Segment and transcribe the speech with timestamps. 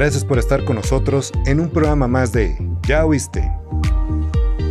[0.00, 2.56] Gracias por estar con nosotros en un programa más de
[2.88, 3.52] Ya oíste.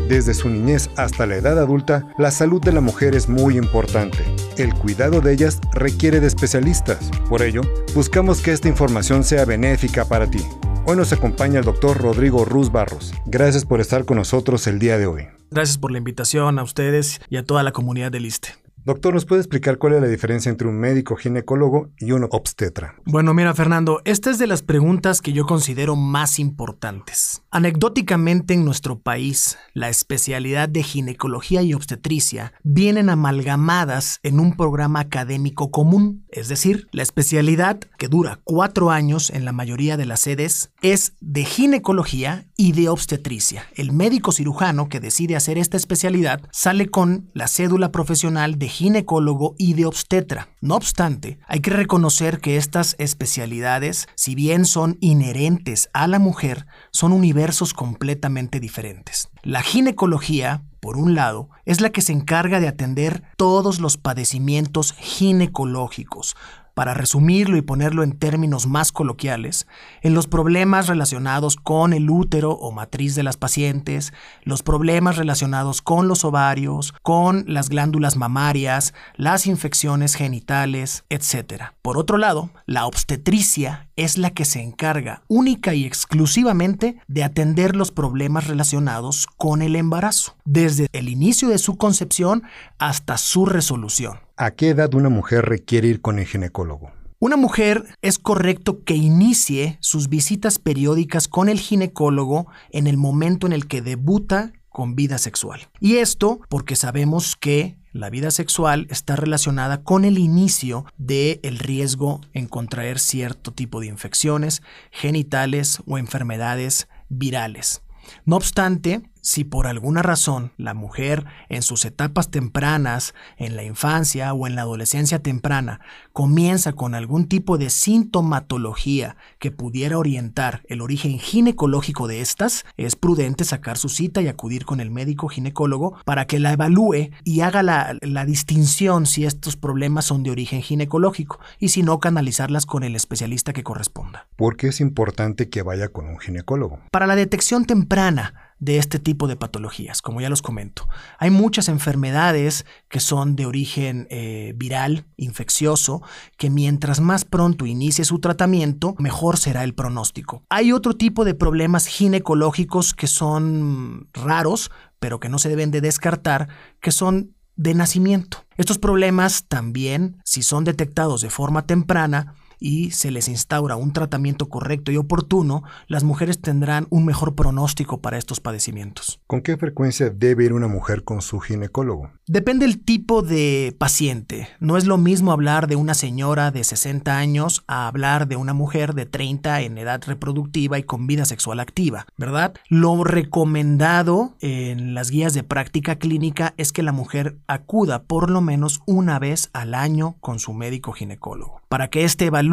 [0.08, 4.18] Desde su niñez hasta la edad adulta, la salud de la mujer es muy importante.
[4.58, 7.12] El cuidado de ellas requiere de especialistas.
[7.30, 7.62] Por ello,
[7.94, 10.44] buscamos que esta información sea benéfica para ti.
[10.88, 13.14] Hoy nos acompaña el doctor Rodrigo Ruz Barros.
[13.28, 15.28] Gracias por estar con nosotros el día de hoy.
[15.52, 18.56] Gracias por la invitación a ustedes y a toda la comunidad del ISTE.
[18.86, 22.96] Doctor, ¿nos puede explicar cuál es la diferencia entre un médico ginecólogo y un obstetra?
[23.06, 27.44] Bueno, mira, Fernando, esta es de las preguntas que yo considero más importantes.
[27.52, 35.00] Anecdóticamente en nuestro país, la especialidad de ginecología y obstetricia vienen amalgamadas en un programa
[35.00, 40.20] académico común, es decir, la especialidad, que dura cuatro años en la mayoría de las
[40.20, 43.66] sedes, es de ginecología y de obstetricia.
[43.74, 49.56] El médico cirujano que decide hacer esta especialidad sale con la cédula profesional de ginecólogo
[49.58, 50.50] y de obstetra.
[50.62, 56.68] No obstante, hay que reconocer que estas especialidades, si bien son inherentes a la mujer,
[56.92, 59.30] son universos completamente diferentes.
[59.44, 64.94] La ginecología, por un lado, es la que se encarga de atender todos los padecimientos
[64.94, 66.36] ginecológicos,
[66.80, 69.68] para resumirlo y ponerlo en términos más coloquiales,
[70.02, 74.14] en los problemas relacionados con el útero o matriz de las pacientes,
[74.44, 81.64] los problemas relacionados con los ovarios, con las glándulas mamarias, las infecciones genitales, etc.
[81.82, 87.76] Por otro lado, la obstetricia es la que se encarga única y exclusivamente de atender
[87.76, 92.44] los problemas relacionados con el embarazo, desde el inicio de su concepción
[92.78, 94.29] hasta su resolución.
[94.42, 96.94] ¿A qué edad una mujer requiere ir con el ginecólogo?
[97.20, 103.48] Una mujer es correcto que inicie sus visitas periódicas con el ginecólogo en el momento
[103.48, 105.68] en el que debuta con vida sexual.
[105.82, 111.60] Y esto porque sabemos que la vida sexual está relacionada con el inicio del el
[111.60, 117.82] riesgo en contraer cierto tipo de infecciones genitales o enfermedades virales.
[118.26, 124.34] No obstante, si por alguna razón la mujer en sus etapas tempranas, en la infancia
[124.34, 125.82] o en la adolescencia temprana,
[126.14, 132.96] comienza con algún tipo de sintomatología que pudiera orientar el origen ginecológico de estas, es
[132.96, 137.42] prudente sacar su cita y acudir con el médico ginecólogo para que la evalúe y
[137.42, 142.66] haga la, la distinción si estos problemas son de origen ginecológico y si no, canalizarlas
[142.66, 144.28] con el especialista que corresponda.
[144.36, 146.80] ¿Por qué es importante que vaya con un ginecólogo?
[146.92, 150.88] Para la detección temprana, de este tipo de patologías, como ya los comento.
[151.18, 156.02] Hay muchas enfermedades que son de origen eh, viral, infeccioso,
[156.38, 160.44] que mientras más pronto inicie su tratamiento, mejor será el pronóstico.
[160.50, 165.82] Hay otro tipo de problemas ginecológicos que son raros, pero que no se deben de
[165.82, 166.50] descartar,
[166.82, 168.46] que son de nacimiento.
[168.58, 174.50] Estos problemas también, si son detectados de forma temprana, y se les instaura un tratamiento
[174.50, 179.20] correcto y oportuno, las mujeres tendrán un mejor pronóstico para estos padecimientos.
[179.28, 182.12] ¿Con qué frecuencia debe ir una mujer con su ginecólogo?
[182.28, 184.48] Depende del tipo de paciente.
[184.60, 188.54] No es lo mismo hablar de una señora de 60 años a hablar de una
[188.54, 192.54] mujer de 30 en edad reproductiva y con vida sexual activa, ¿verdad?
[192.68, 198.42] Lo recomendado en las guías de práctica clínica es que la mujer acuda por lo
[198.42, 202.49] menos una vez al año con su médico ginecólogo, para que éste evalúe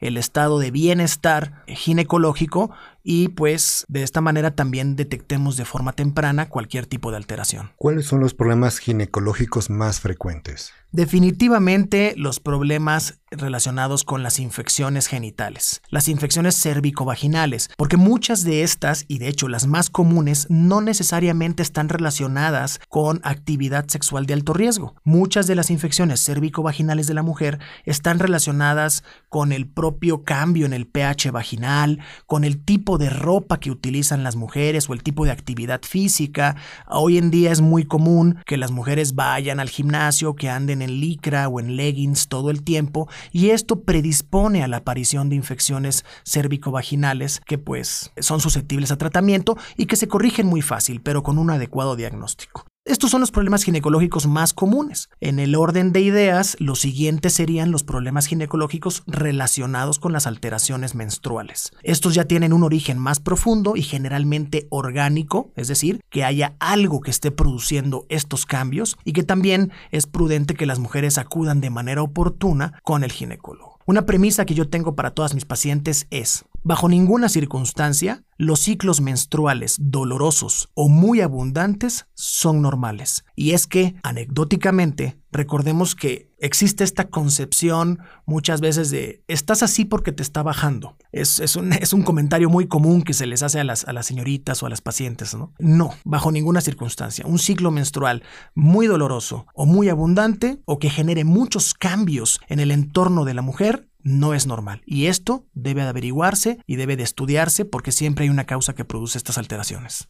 [0.00, 2.70] el estado de bienestar ginecológico
[3.10, 7.72] y pues de esta manera también detectemos de forma temprana cualquier tipo de alteración.
[7.76, 10.74] ¿Cuáles son los problemas ginecológicos más frecuentes?
[10.90, 19.04] Definitivamente los problemas relacionados con las infecciones genitales, las infecciones cérvico-vaginales, porque muchas de estas,
[19.06, 24.54] y de hecho las más comunes, no necesariamente están relacionadas con actividad sexual de alto
[24.54, 24.94] riesgo.
[25.04, 30.72] Muchas de las infecciones cérvico-vaginales de la mujer están relacionadas con el propio cambio en
[30.72, 35.24] el pH vaginal, con el tipo de ropa que utilizan las mujeres o el tipo
[35.24, 36.56] de actividad física.
[36.88, 41.00] Hoy en día es muy común que las mujeres vayan al gimnasio, que anden en
[41.00, 46.04] licra o en leggings todo el tiempo y esto predispone a la aparición de infecciones
[46.24, 51.38] cérvico-vaginales que pues son susceptibles a tratamiento y que se corrigen muy fácil pero con
[51.38, 52.66] un adecuado diagnóstico.
[52.88, 55.10] Estos son los problemas ginecológicos más comunes.
[55.20, 60.94] En el orden de ideas, los siguientes serían los problemas ginecológicos relacionados con las alteraciones
[60.94, 61.70] menstruales.
[61.82, 67.02] Estos ya tienen un origen más profundo y generalmente orgánico, es decir, que haya algo
[67.02, 71.68] que esté produciendo estos cambios y que también es prudente que las mujeres acudan de
[71.68, 73.78] manera oportuna con el ginecólogo.
[73.84, 79.00] Una premisa que yo tengo para todas mis pacientes es, bajo ninguna circunstancia, los ciclos
[79.00, 83.24] menstruales dolorosos o muy abundantes son normales.
[83.34, 90.12] Y es que, anecdóticamente, recordemos que existe esta concepción muchas veces de estás así porque
[90.12, 90.98] te está bajando.
[91.10, 91.40] Es,
[91.92, 94.68] un, comentario muy común que se les hace a las, a las señoritas o a
[94.68, 95.34] las pacientes.
[95.58, 97.24] No, bajo ninguna circunstancia.
[97.26, 98.22] Un ciclo menstrual
[98.54, 103.40] muy doloroso o muy abundante o que genere muchos cambios en el entorno de la
[103.40, 104.82] mujer no es normal.
[104.86, 108.84] Y esto debe de averiguarse y debe de estudiarse porque siempre hay una causa que
[108.84, 110.08] produce estas alteraciones.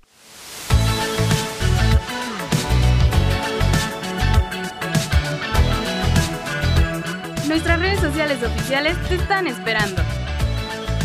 [7.48, 10.02] Nuestras redes sociales oficiales te están esperando.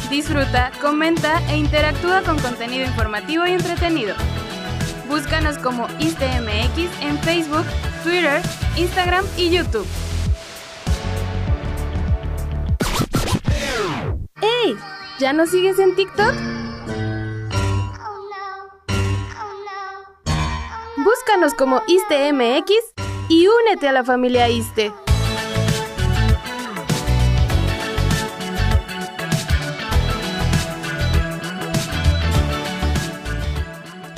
[0.10, 4.14] Disfruta, comenta e interactúa con contenido informativo y entretenido.
[5.10, 7.66] Búscanos como ISTMX en Facebook,
[8.04, 8.42] Twitter,
[8.78, 9.88] Instagram y YouTube.
[15.24, 16.34] ¿Ya nos sigues en TikTok?
[20.98, 22.70] Búscanos como ISTEMX
[23.30, 24.92] y únete a la familia ISTE.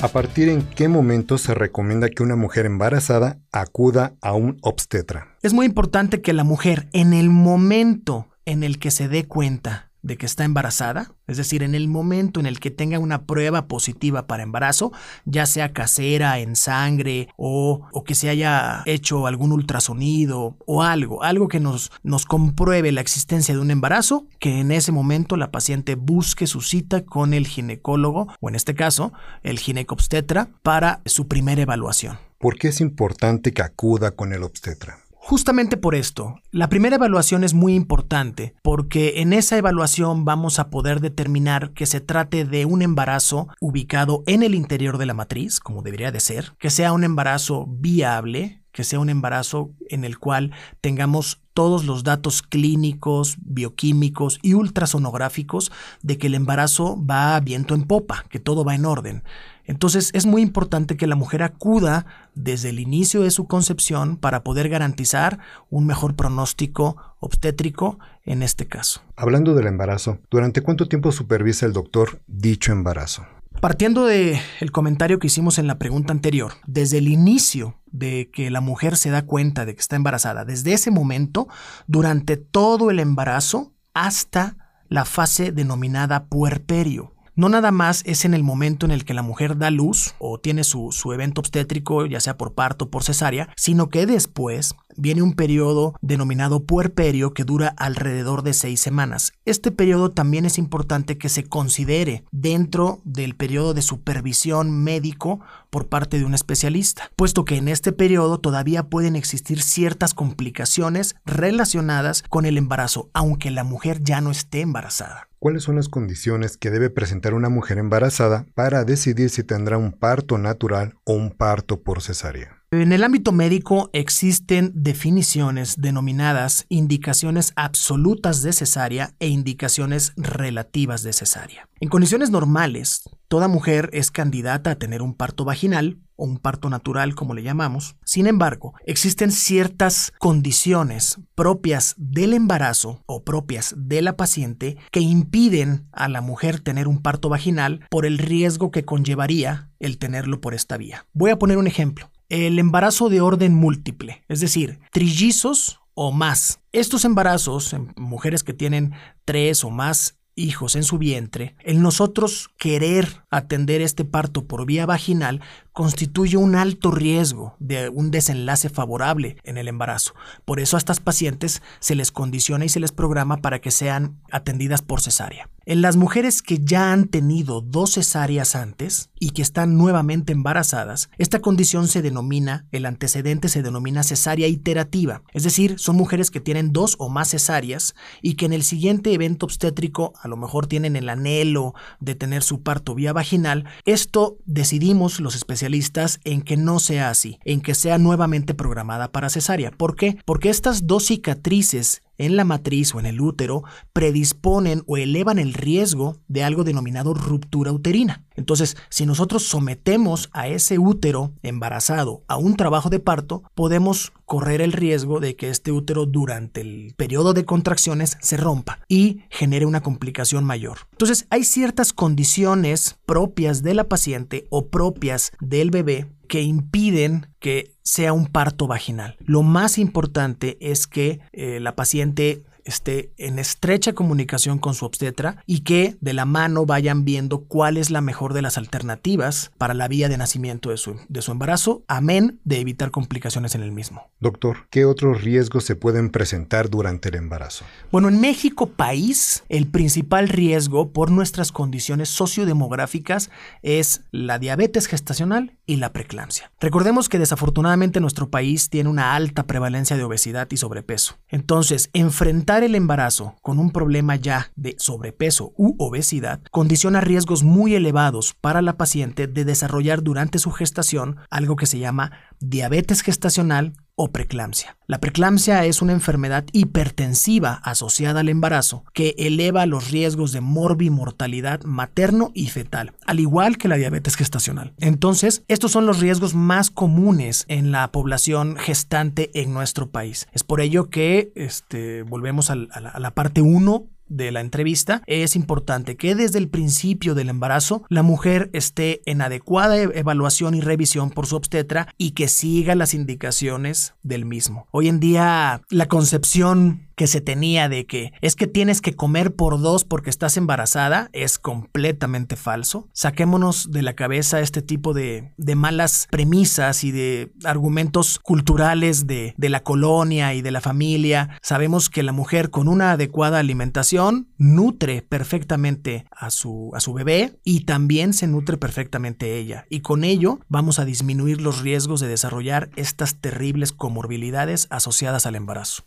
[0.00, 5.36] ¿A partir en qué momento se recomienda que una mujer embarazada acuda a un obstetra?
[5.42, 9.85] Es muy importante que la mujer en el momento en el que se dé cuenta
[10.06, 13.66] de que está embarazada, es decir, en el momento en el que tenga una prueba
[13.66, 14.92] positiva para embarazo,
[15.24, 21.24] ya sea casera, en sangre o, o que se haya hecho algún ultrasonido o algo,
[21.24, 25.50] algo que nos, nos compruebe la existencia de un embarazo, que en ese momento la
[25.50, 29.12] paciente busque su cita con el ginecólogo o en este caso
[29.42, 32.18] el ginecobstetra para su primera evaluación.
[32.38, 35.05] ¿Por qué es importante que acuda con el obstetra?
[35.28, 40.70] Justamente por esto, la primera evaluación es muy importante porque en esa evaluación vamos a
[40.70, 45.58] poder determinar que se trate de un embarazo ubicado en el interior de la matriz,
[45.58, 50.20] como debería de ser, que sea un embarazo viable, que sea un embarazo en el
[50.20, 57.40] cual tengamos todos los datos clínicos, bioquímicos y ultrasonográficos de que el embarazo va a
[57.40, 59.24] viento en popa, que todo va en orden.
[59.66, 64.42] Entonces es muy importante que la mujer acuda desde el inicio de su concepción para
[64.42, 65.38] poder garantizar
[65.70, 69.02] un mejor pronóstico obstétrico en este caso.
[69.16, 73.26] Hablando del embarazo, ¿durante cuánto tiempo supervisa el doctor dicho embarazo?
[73.60, 78.50] Partiendo del el comentario que hicimos en la pregunta anterior, desde el inicio de que
[78.50, 81.48] la mujer se da cuenta de que está embarazada, desde ese momento,
[81.86, 84.56] durante todo el embarazo hasta
[84.88, 89.22] la fase denominada puerperio no nada más es en el momento en el que la
[89.22, 93.50] mujer da luz o tiene su, evento obstétrico, ya sea por parto o por cesárea,
[93.56, 99.32] sino que después viene un periodo denominado puerperio que dura alrededor de seis semanas.
[99.44, 105.40] Este periodo también es importante que se considere dentro del periodo de supervisión médico
[105.70, 111.16] por parte de un especialista, puesto que en este periodo todavía pueden existir ciertas complicaciones
[111.24, 115.28] relacionadas con el embarazo, aunque la mujer ya no esté embarazada.
[115.38, 119.92] ¿Cuáles son las condiciones que debe presentar una mujer embarazada para decidir si tendrá un
[119.92, 122.62] parto natural o un parto por cesárea?
[122.72, 131.12] En el ámbito médico existen definiciones denominadas indicaciones absolutas de cesárea e indicaciones relativas de
[131.12, 131.68] cesárea.
[131.78, 136.68] En condiciones normales, toda mujer es candidata a tener un parto vaginal o un parto
[136.68, 137.94] natural, como le llamamos.
[138.04, 145.86] Sin embargo, existen ciertas condiciones propias del embarazo o propias de la paciente que impiden
[145.92, 150.52] a la mujer tener un parto vaginal por el riesgo que conllevaría el tenerlo por
[150.52, 151.06] esta vía.
[151.12, 152.10] Voy a poner un ejemplo.
[152.28, 156.60] El embarazo de orden múltiple, es decir, trillizos o más.
[156.72, 158.92] Estos embarazos en mujeres que tienen
[159.24, 164.86] tres o más hijos en su vientre, el nosotros querer atender este parto por vía
[164.86, 165.40] vaginal
[165.72, 170.14] constituye un alto riesgo de un desenlace favorable en el embarazo.
[170.44, 174.20] Por eso a estas pacientes se les condiciona y se les programa para que sean
[174.30, 175.50] atendidas por cesárea.
[175.66, 181.10] En las mujeres que ya han tenido dos cesáreas antes y que están nuevamente embarazadas,
[181.18, 186.40] esta condición se denomina, el antecedente se denomina cesárea iterativa, es decir, son mujeres que
[186.40, 190.66] tienen dos o más cesáreas y que en el siguiente evento obstétrico a lo mejor
[190.66, 193.64] tienen el anhelo de tener su parto vía vaginal.
[193.84, 199.30] Esto decidimos los especialistas en que no sea así, en que sea nuevamente programada para
[199.30, 199.70] cesárea.
[199.70, 200.18] ¿Por qué?
[200.24, 205.54] Porque estas dos cicatrices en la matriz o en el útero predisponen o elevan el
[205.54, 208.25] riesgo de algo denominado ruptura uterina.
[208.36, 214.60] Entonces, si nosotros sometemos a ese útero embarazado a un trabajo de parto, podemos correr
[214.60, 219.66] el riesgo de que este útero durante el periodo de contracciones se rompa y genere
[219.66, 220.78] una complicación mayor.
[220.92, 227.72] Entonces, hay ciertas condiciones propias de la paciente o propias del bebé que impiden que
[227.82, 229.16] sea un parto vaginal.
[229.20, 235.42] Lo más importante es que eh, la paciente esté en estrecha comunicación con su obstetra
[235.46, 239.74] y que de la mano vayan viendo cuál es la mejor de las alternativas para
[239.74, 243.72] la vía de nacimiento de su, de su embarazo, amén de evitar complicaciones en el
[243.72, 244.10] mismo.
[244.20, 247.64] Doctor, ¿qué otros riesgos se pueden presentar durante el embarazo?
[247.92, 253.30] Bueno, en México, país, el principal riesgo por nuestras condiciones sociodemográficas
[253.62, 256.50] es la diabetes gestacional y la preeclampsia.
[256.60, 261.18] Recordemos que desafortunadamente nuestro país tiene una alta prevalencia de obesidad y sobrepeso.
[261.28, 267.74] Entonces, enfrentar el embarazo con un problema ya de sobrepeso u obesidad condiciona riesgos muy
[267.74, 273.74] elevados para la paciente de desarrollar durante su gestación algo que se llama diabetes gestacional
[273.96, 274.76] o preeclampsia.
[274.86, 281.64] La preeclampsia es una enfermedad hipertensiva asociada al embarazo que eleva los riesgos de morbimortalidad
[281.64, 284.74] materno y fetal, al igual que la diabetes gestacional.
[284.78, 290.28] Entonces, estos son los riesgos más comunes en la población gestante en nuestro país.
[290.32, 295.02] Es por ello que este, volvemos a la, a la parte 1 de la entrevista,
[295.06, 300.54] es importante que desde el principio del embarazo la mujer esté en adecuada e-, evaluación
[300.54, 304.66] y revisión por su obstetra y que siga las indicaciones del mismo.
[304.70, 309.34] Hoy en día la concepción que se tenía de que es que tienes que comer
[309.34, 312.88] por dos porque estás embarazada es completamente falso.
[312.94, 319.48] Saquémonos de la cabeza este tipo de, malas premisas y de argumentos culturales de, de
[319.50, 321.38] la colonia y de la familia.
[321.42, 323.95] Sabemos que la mujer con una adecuada alimentación
[324.38, 329.66] nutre perfectamente a su, a su bebé y también se nutre perfectamente ella.
[329.70, 335.36] Y con ello vamos a disminuir los riesgos de desarrollar estas terribles comorbilidades asociadas al
[335.36, 335.82] embarazo.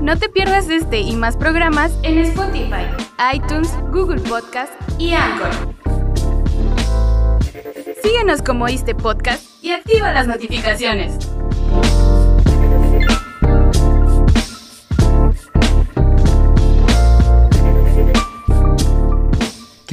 [0.00, 2.84] No te pierdas este y más programas en Spotify,
[3.34, 5.74] iTunes, Google Podcast y Anchor.
[8.02, 11.33] Síguenos como este podcast y activa las notificaciones.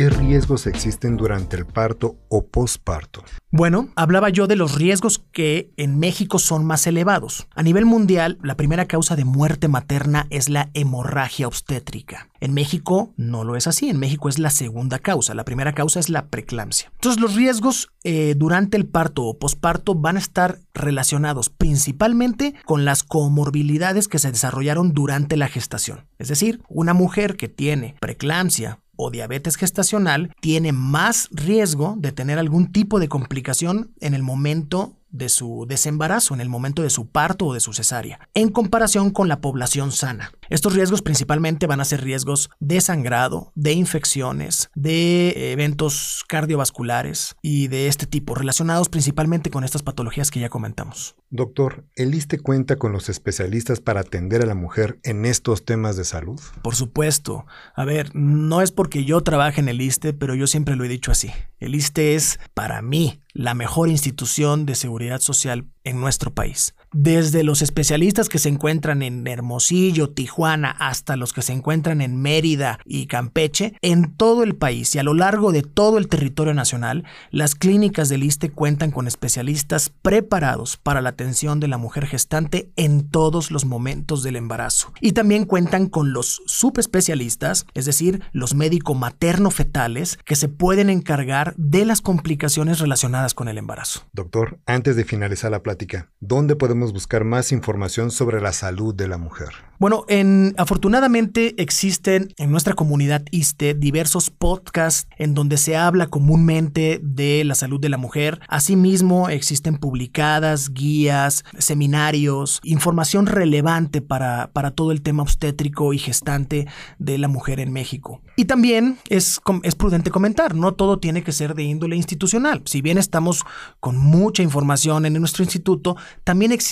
[0.01, 3.24] ¿Qué riesgos existen durante el parto o posparto?
[3.51, 7.48] Bueno, hablaba yo de los riesgos que en México son más elevados.
[7.53, 12.29] A nivel mundial, la primera causa de muerte materna es la hemorragia obstétrica.
[12.39, 16.00] En México no lo es así, en México es la segunda causa, la primera causa
[16.00, 16.91] es la preeclampsia.
[16.96, 22.86] Entonces los riesgos eh, durante el parto o posparto van a estar relacionados principalmente con
[22.86, 26.08] las comorbilidades que se desarrollaron durante la gestación.
[26.17, 32.39] Es decir, una mujer que tiene preeclampsia o diabetes gestacional tiene más riesgo de tener
[32.39, 37.07] algún tipo de complicación en el momento de su desembarazo, en el momento de su
[37.07, 40.31] parto o de su cesárea, en comparación con la población sana.
[40.51, 47.70] Estos riesgos principalmente van a ser riesgos de sangrado, de infecciones, de eventos cardiovasculares y
[47.70, 51.15] de este tipo, relacionados principalmente con estas patologías que ya comentamos.
[51.29, 55.96] Doctor, ¿el ISTE cuenta con los especialistas para atender a la mujer en estos temas
[55.96, 56.41] de salud?
[56.62, 57.46] Por supuesto.
[57.74, 60.89] A ver, no es porque yo trabaje en el ISTE, pero yo siempre lo he
[60.89, 61.31] dicho así.
[61.60, 66.75] El ISTE es, para mí, la mejor institución de seguridad social en nuestro país.
[66.93, 72.21] Desde los especialistas que se encuentran en Hermosillo, Tijuana, hasta los que se encuentran en
[72.21, 76.53] Mérida y Campeche, en todo el país y a lo largo de todo el territorio
[76.53, 82.07] nacional, las clínicas del ISTE cuentan con especialistas preparados para la atención de la mujer
[82.07, 84.91] gestante en todos los momentos del embarazo.
[85.00, 91.53] Y también cuentan con los subespecialistas, es decir, los médico materno-fetales, que se pueden encargar
[91.55, 94.01] de las complicaciones relacionadas con el embarazo.
[94.12, 99.07] Doctor, antes de finalizar la plática, ¿dónde podemos buscar más información sobre la salud de
[99.07, 99.50] la mujer?
[99.81, 107.00] Bueno, en, afortunadamente existen en nuestra comunidad ISTE diversos podcasts en donde se habla comúnmente
[107.01, 108.39] de la salud de la mujer.
[108.47, 116.67] Asimismo, existen publicadas guías, seminarios, información relevante para, para todo el tema obstétrico y gestante
[117.00, 118.21] de la mujer en México.
[118.35, 122.61] Y también es, es prudente comentar, no todo tiene que ser de índole institucional.
[122.65, 123.43] Si bien estamos
[123.79, 126.70] con mucha información en nuestro instituto, también existen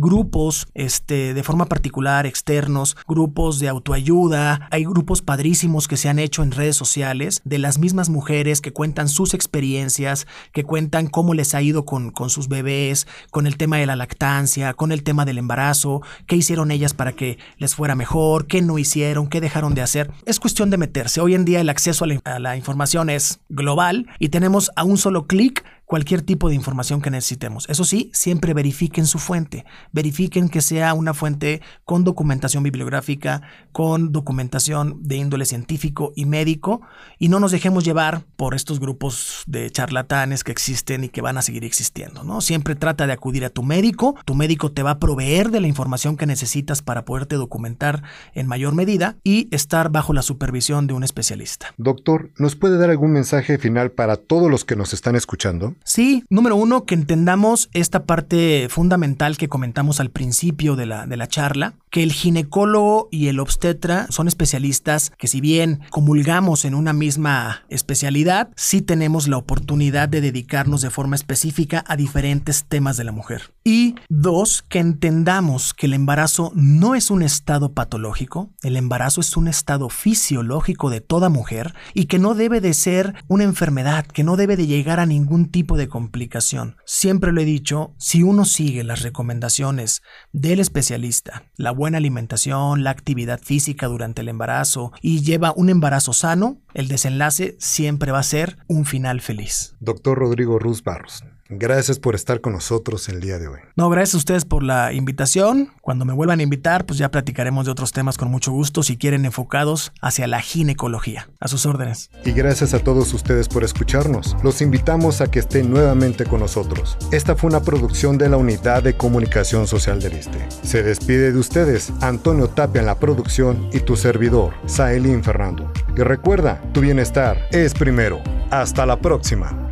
[0.00, 6.18] grupos este, de forma particular, externos, grupos de autoayuda, hay grupos padrísimos que se han
[6.18, 11.34] hecho en redes sociales de las mismas mujeres que cuentan sus experiencias, que cuentan cómo
[11.34, 15.02] les ha ido con, con sus bebés, con el tema de la lactancia, con el
[15.02, 19.40] tema del embarazo, qué hicieron ellas para que les fuera mejor, qué no hicieron, qué
[19.40, 20.10] dejaron de hacer.
[20.26, 21.20] Es cuestión de meterse.
[21.20, 24.84] Hoy en día el acceso a la, a la información es global y tenemos a
[24.84, 27.68] un solo clic cualquier tipo de información que necesitemos.
[27.68, 29.66] Eso sí, siempre verifiquen su fuente.
[29.92, 36.80] Verifiquen que sea una fuente con documentación bibliográfica, con documentación de índole científico y médico,
[37.18, 41.36] y no nos dejemos llevar por estos grupos de charlatanes que existen y que van
[41.36, 42.24] a seguir existiendo.
[42.24, 42.40] ¿no?
[42.40, 44.14] Siempre trata de acudir a tu médico.
[44.24, 48.46] Tu médico te va a proveer de la información que necesitas para poderte documentar en
[48.46, 51.74] mayor medida y estar bajo la supervisión de un especialista.
[51.76, 55.74] Doctor, ¿nos puede dar algún mensaje final para todos los que nos están escuchando?
[55.84, 61.16] Sí, número uno, que entendamos esta parte fundamental que comentamos al principio de la, de
[61.16, 66.74] la charla, que el ginecólogo y el obstetra son especialistas que si bien comulgamos en
[66.74, 72.96] una misma especialidad, sí tenemos la oportunidad de dedicarnos de forma específica a diferentes temas
[72.96, 73.52] de la mujer.
[73.64, 79.36] Y dos, que entendamos que el embarazo no es un estado patológico, el embarazo es
[79.36, 84.24] un estado fisiológico de toda mujer y que no debe de ser una enfermedad, que
[84.24, 86.76] no debe de llegar a ningún tipo de complicación.
[86.84, 90.02] Siempre lo he dicho, si uno sigue las recomendaciones
[90.32, 96.12] del especialista, la buena alimentación, la actividad física durante el embarazo y lleva un embarazo
[96.12, 99.74] sano, el desenlace siempre va a ser un final feliz.
[99.80, 101.24] Doctor Rodrigo Ruz Barros,
[101.58, 103.60] Gracias por estar con nosotros el día de hoy.
[103.76, 105.70] No, gracias a ustedes por la invitación.
[105.82, 108.96] Cuando me vuelvan a invitar, pues ya platicaremos de otros temas con mucho gusto, si
[108.96, 111.28] quieren enfocados hacia la ginecología.
[111.40, 112.10] A sus órdenes.
[112.24, 114.34] Y gracias a todos ustedes por escucharnos.
[114.42, 116.96] Los invitamos a que estén nuevamente con nosotros.
[117.10, 120.48] Esta fue una producción de la Unidad de Comunicación Social del ISTE.
[120.62, 125.70] Se despide de ustedes Antonio Tapia en la producción y tu servidor, Saelín Fernando.
[125.96, 128.22] Y recuerda, tu bienestar es primero.
[128.50, 129.71] Hasta la próxima.